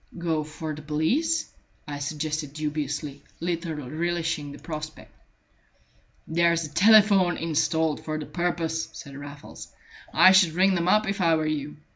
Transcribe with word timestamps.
"Go 0.17 0.43
for 0.43 0.73
the 0.73 0.81
police," 0.81 1.53
I 1.87 1.99
suggested 1.99 2.53
dubiously, 2.53 3.21
little 3.39 3.75
relishing 3.87 4.51
the 4.51 4.57
prospect. 4.57 5.13
"There's 6.27 6.65
a 6.65 6.73
telephone 6.73 7.37
installed 7.37 8.03
for 8.03 8.17
the 8.17 8.25
purpose," 8.25 8.89
said 8.93 9.15
Raffles. 9.15 9.67
"I 10.11 10.31
should 10.31 10.53
ring 10.53 10.73
them 10.73 10.87
up, 10.87 11.07
if 11.07 11.21
I 11.21 11.35
were 11.35 11.45
you. 11.45 11.77